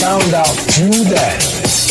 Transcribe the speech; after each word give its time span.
found 0.00 0.34
out 0.34 0.46
through 0.46 1.04
that 1.08 1.40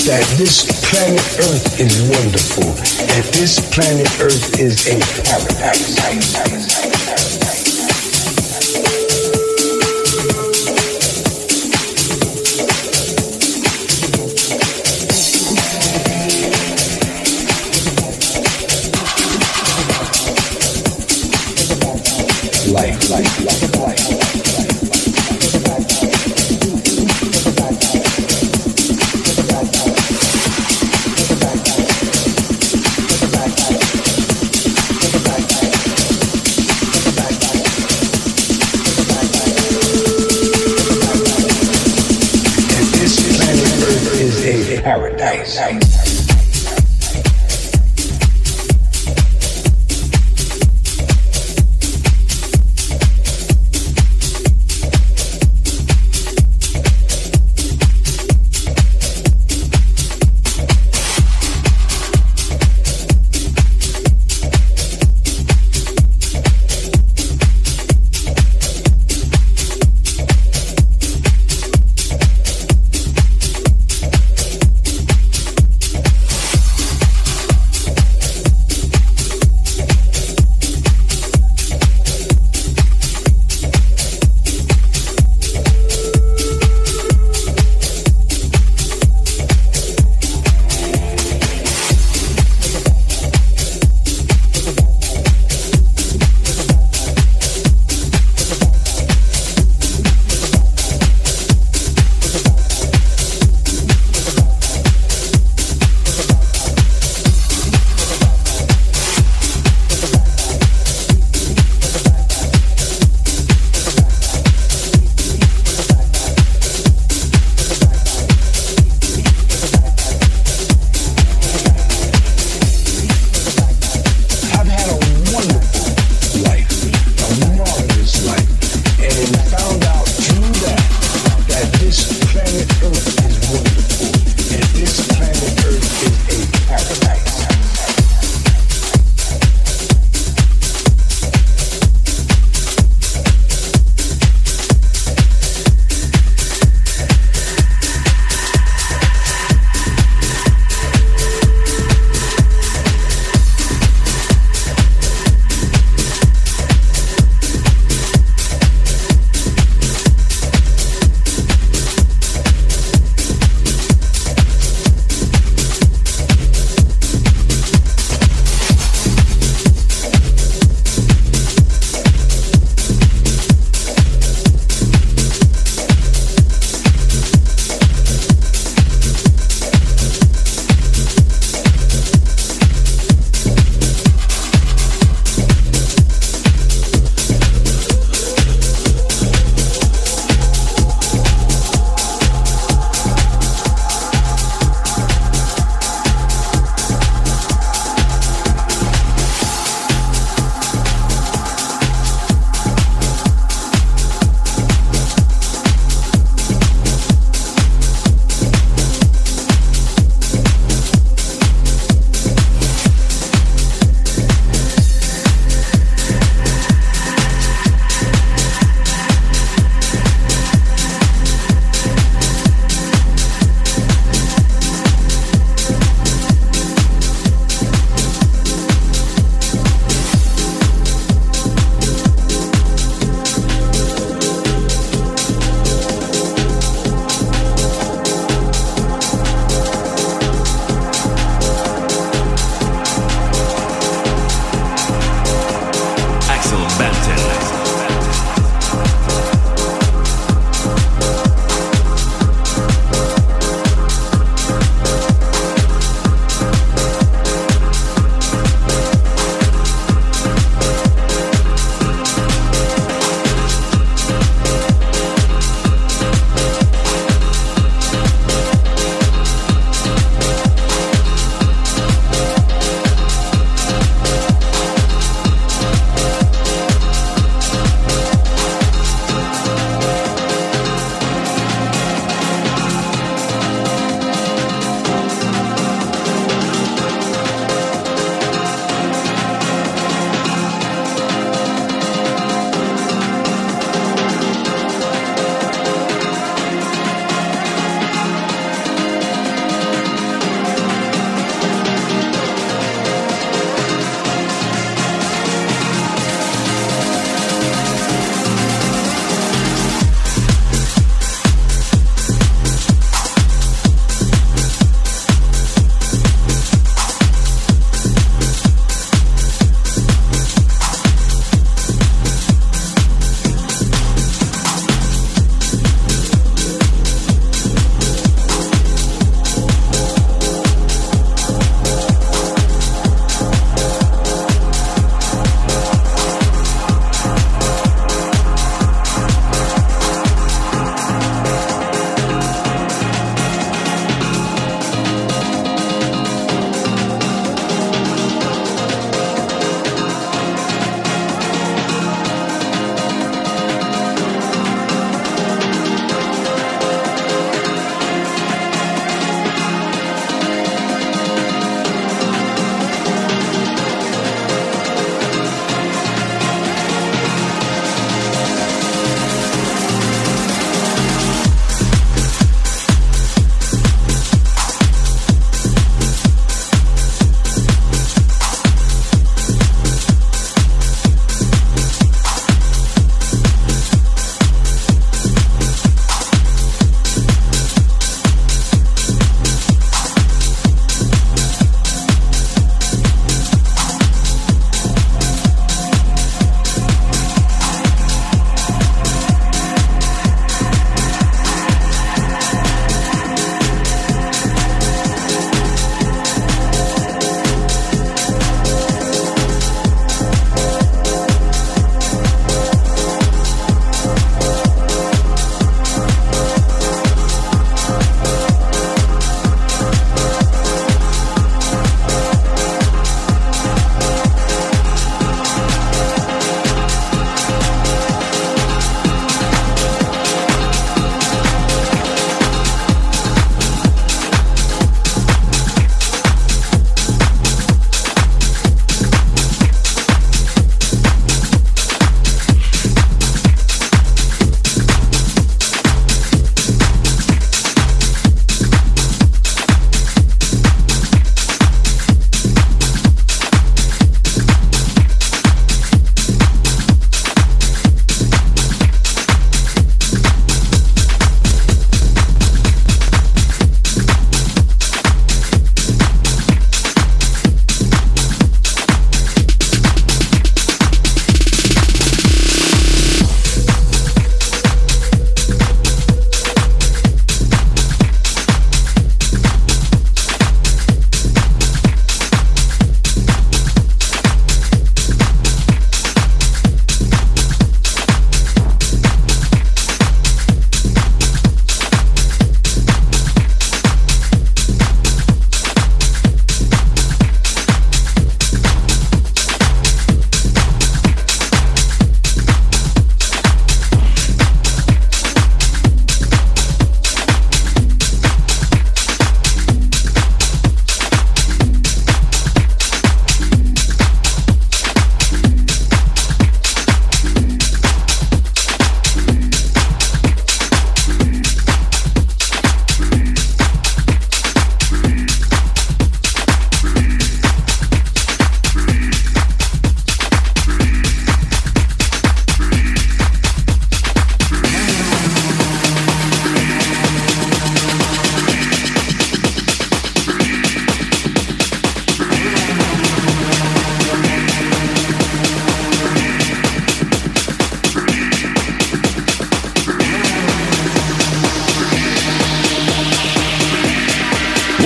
that 0.05 0.25
this 0.37 0.63
planet 0.89 1.25
Earth 1.39 1.79
is 1.79 2.01
wonderful 2.09 2.69
and 3.09 3.23
this 3.33 3.59
planet 3.73 4.07
Earth 4.21 4.59
is 4.59 4.85
a 4.87 4.99
paradise. 5.23 6.64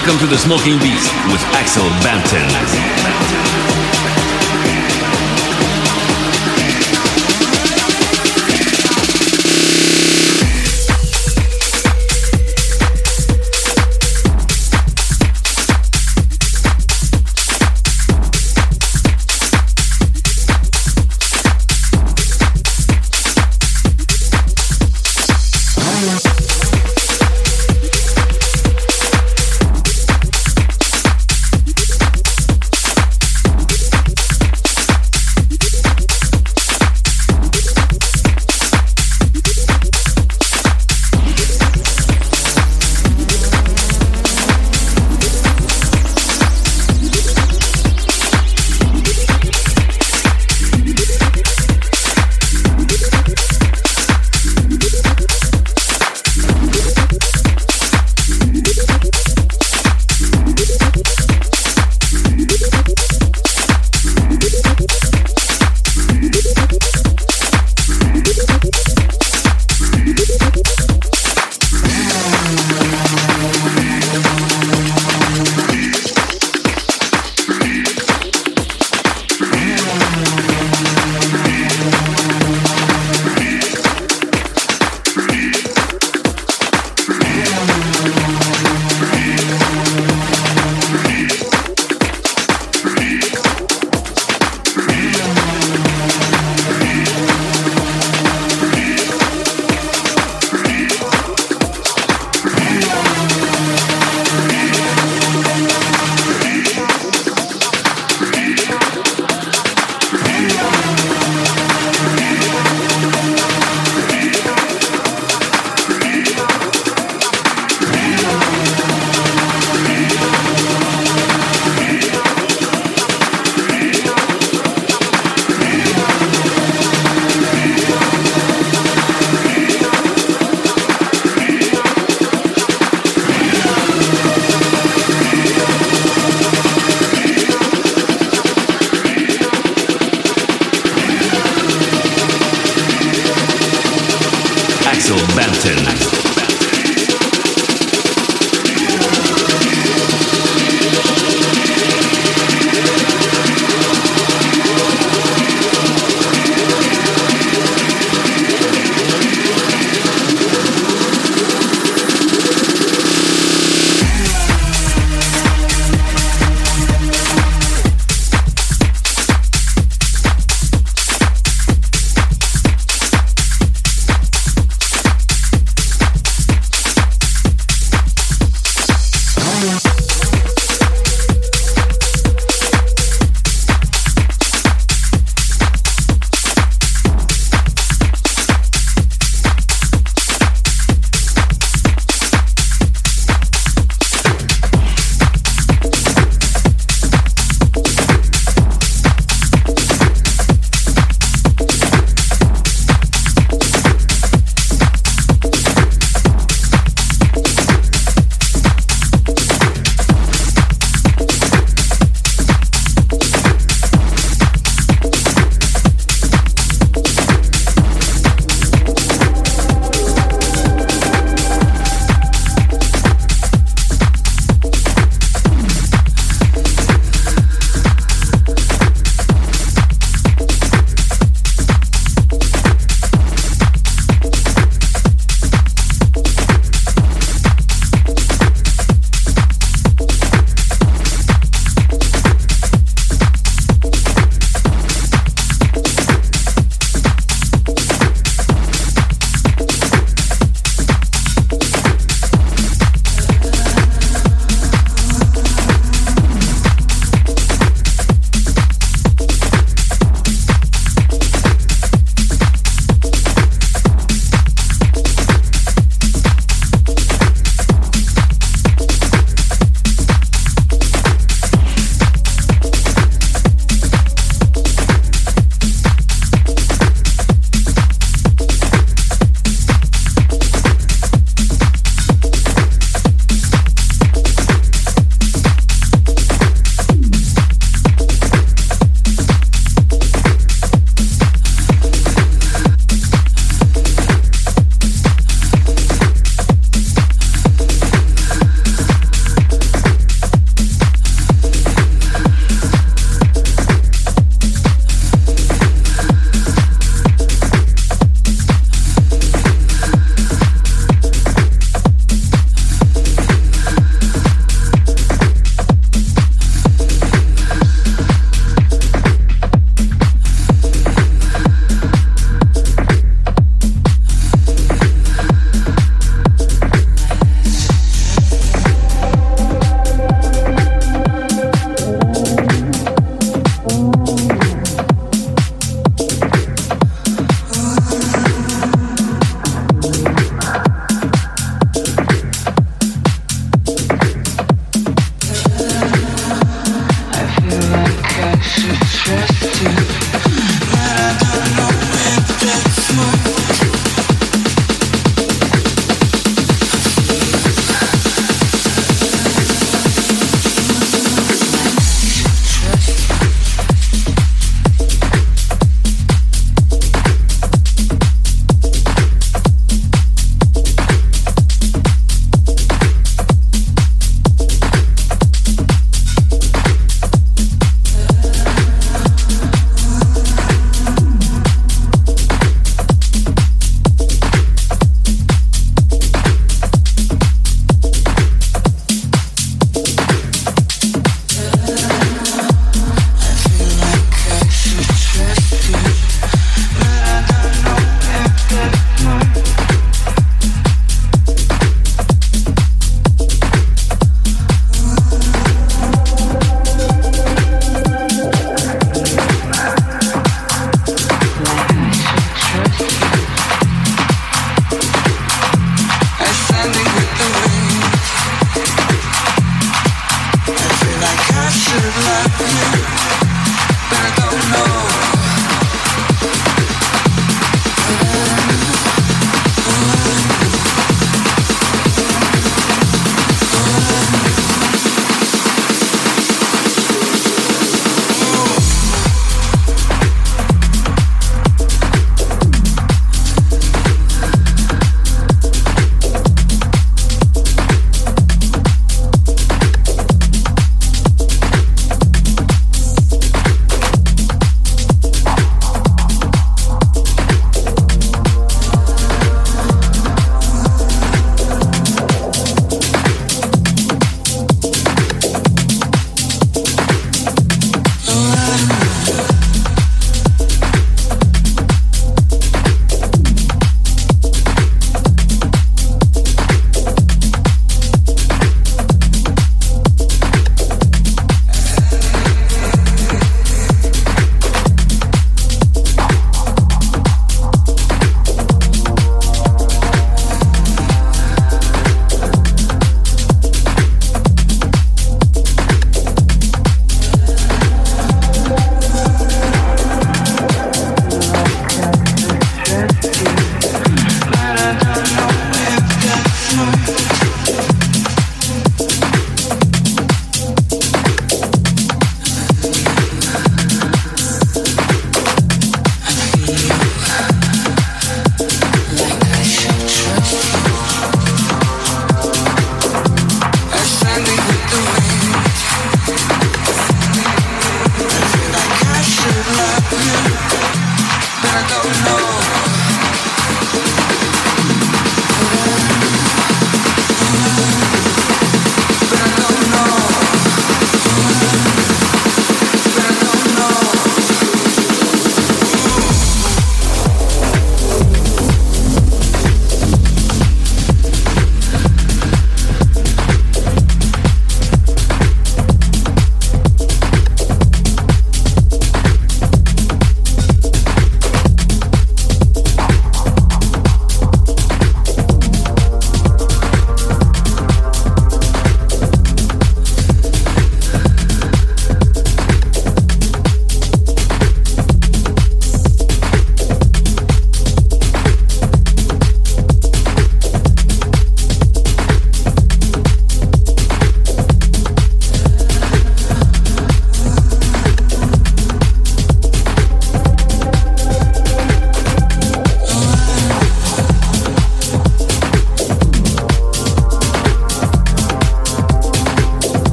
Welcome 0.00 0.18
to 0.20 0.26
the 0.28 0.38
Smoking 0.38 0.78
Beast 0.78 1.12
with 1.28 1.44
Axel 1.52 1.84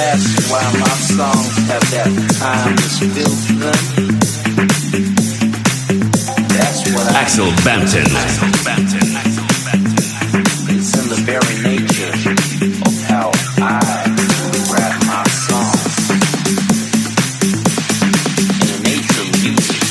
past 0.00 0.48
why 0.50 0.64
my 0.80 0.96
songs 1.12 1.56
have 1.68 1.84
that 1.92 2.08
timeless 2.40 2.96
feel 3.00 3.34
to 3.44 3.52
them. 3.60 3.80
That's 6.56 6.80
what 6.94 7.04
I 7.04 7.20
Axel 7.20 7.50
Bampton. 7.64 8.08
It's 10.72 10.90
in 10.96 11.06
the 11.12 11.20
very 11.28 11.56
nature 11.60 12.12
of 12.86 12.94
how 13.10 13.28
I 13.60 13.68
rap 14.72 14.94
my 15.04 15.24
songs. 15.48 15.94
In 18.56 18.68
the 18.72 18.80
nature 18.88 19.20
of 19.20 19.28
music 19.44 19.84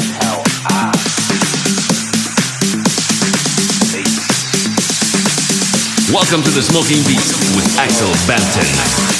and 0.00 0.08
how 0.24 0.36
I 0.72 0.88
face. 3.92 4.24
Welcome 6.10 6.42
to 6.44 6.50
the 6.50 6.62
Smoking 6.62 7.02
Beats 7.04 7.30
with 7.54 7.68
Axel 7.78 8.12
Bampton. 8.26 9.13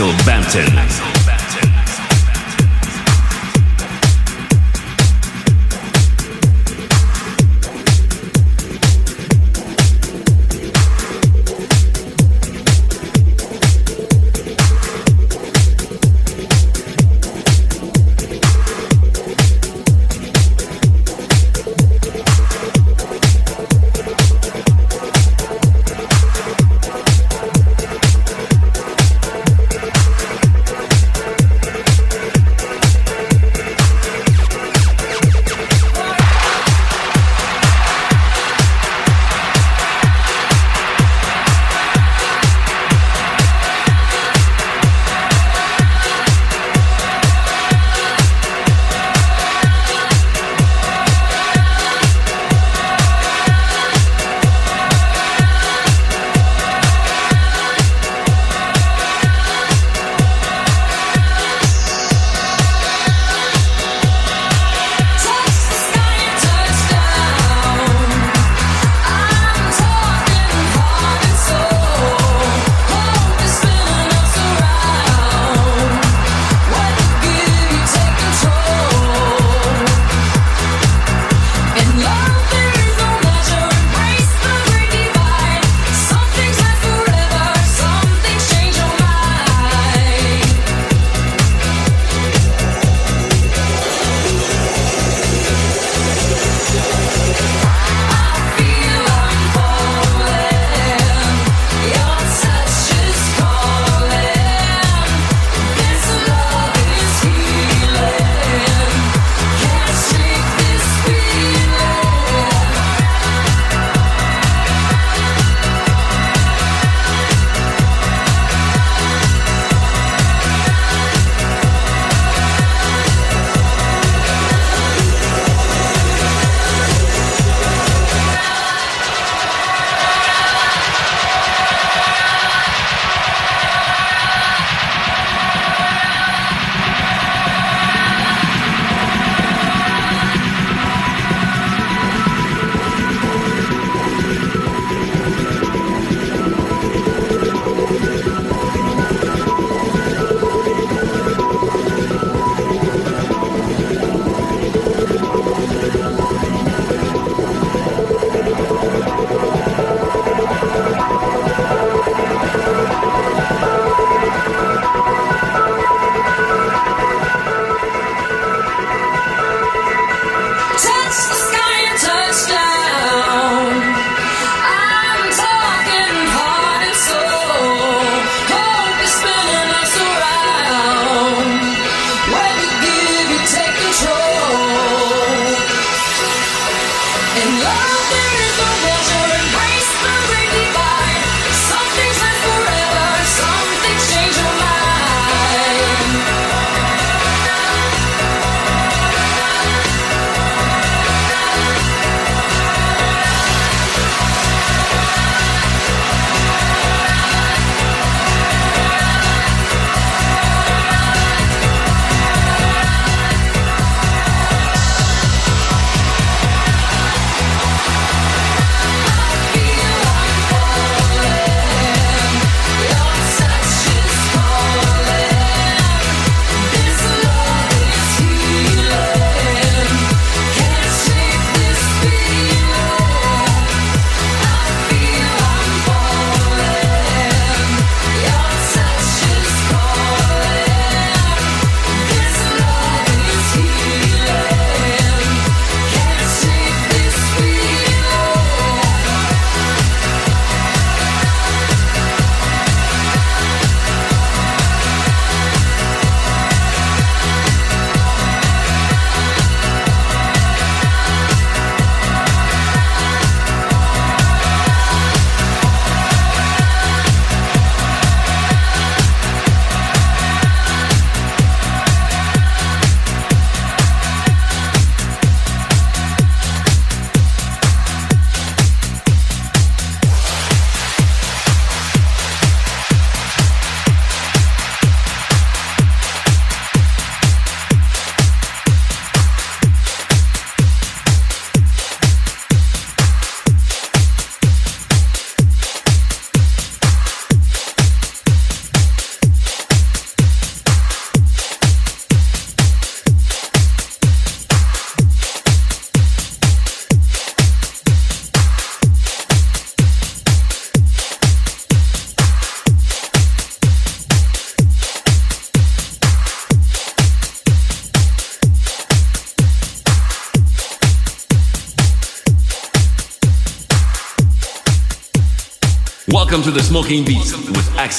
Axel 0.00 0.24
Bampton. 0.24 1.19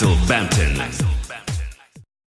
Axel 0.02 0.18
Bampton. 0.28 0.71